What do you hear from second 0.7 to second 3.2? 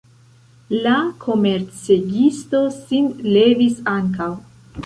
La komercegisto sin